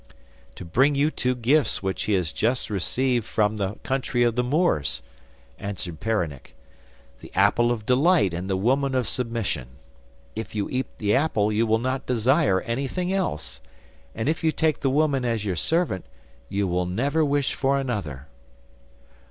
'To 0.55 0.65
bring 0.65 0.95
you 0.95 1.11
two 1.11 1.35
gifts 1.35 1.83
which 1.83 2.05
he 2.05 2.13
has 2.13 2.31
just 2.31 2.71
received 2.71 3.23
from 3.23 3.57
the 3.57 3.75
country 3.83 4.23
of 4.23 4.33
the 4.33 4.43
Moors,' 4.43 5.03
answered 5.59 5.99
Peronnik: 5.99 6.55
'the 7.19 7.31
apple 7.35 7.71
of 7.71 7.85
delight 7.85 8.33
and 8.33 8.49
the 8.49 8.57
woman 8.57 8.95
of 8.95 9.07
submission. 9.07 9.67
If 10.35 10.55
you 10.55 10.67
eat 10.71 10.87
the 10.97 11.13
apple 11.13 11.51
you 11.51 11.67
will 11.67 11.77
not 11.77 12.07
desire 12.07 12.61
anything 12.61 13.13
else, 13.13 13.61
and 14.15 14.27
if 14.27 14.43
you 14.43 14.51
take 14.51 14.79
the 14.79 14.89
woman 14.89 15.23
as 15.23 15.45
your 15.45 15.55
servant 15.55 16.05
you 16.49 16.67
will 16.67 16.87
never 16.87 17.23
wish 17.23 17.53
for 17.53 17.77
another. 17.77 18.25